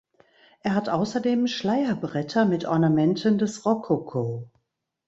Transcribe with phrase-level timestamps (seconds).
[0.61, 4.49] Er hat außerdem Schleierbretter mit Ornamenten des Rokoko.